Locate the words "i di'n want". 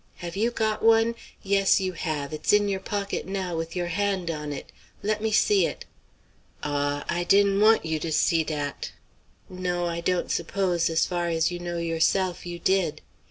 7.07-7.85